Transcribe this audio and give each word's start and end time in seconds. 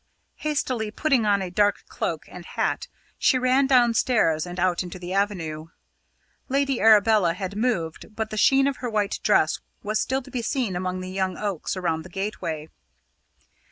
Hastily 0.37 0.89
putting 0.89 1.27
on 1.27 1.43
a 1.43 1.51
dark 1.51 1.85
cloak 1.87 2.25
and 2.27 2.43
hat, 2.43 2.87
she 3.19 3.37
ran 3.37 3.67
downstairs 3.67 4.47
and 4.47 4.59
out 4.59 4.81
into 4.81 4.97
the 4.97 5.13
avenue. 5.13 5.67
Lady 6.49 6.81
Arabella 6.81 7.35
had 7.35 7.55
moved, 7.55 8.15
but 8.15 8.31
the 8.31 8.35
sheen 8.37 8.65
of 8.65 8.77
her 8.77 8.89
white 8.89 9.19
dress 9.21 9.59
was 9.83 9.99
still 9.99 10.23
to 10.23 10.31
be 10.31 10.41
seen 10.41 10.75
among 10.75 11.01
the 11.01 11.11
young 11.11 11.37
oaks 11.37 11.77
around 11.77 12.01
the 12.01 12.09
gateway. 12.09 12.67